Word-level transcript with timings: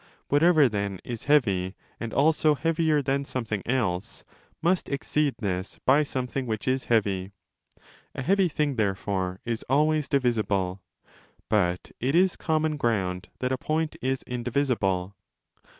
Whatever, 0.29 0.67
then, 0.67 0.99
is 1.03 1.25
heavy 1.25 1.75
5 1.99 1.99
and 1.99 2.11
also 2.15 2.55
heavier 2.55 3.03
than 3.03 3.23
something 3.23 3.61
else, 3.67 4.25
must 4.59 4.89
exceed 4.89 5.35
this 5.37 5.79
by 5.85 6.01
something 6.01 6.47
which 6.47 6.67
is 6.67 6.85
heavy. 6.85 7.33
A 8.15 8.23
heavy 8.23 8.47
thing 8.47 8.77
therefore 8.77 9.39
is 9.45 9.61
always 9.69 10.09
divisible. 10.09 10.81
But 11.49 11.91
it 11.99 12.15
is 12.15 12.35
common 12.35 12.77
ground 12.77 13.29
that 13.41 13.51
a 13.51 13.59
point 13.59 13.95
is 14.01 14.23
indivisible. 14.23 15.13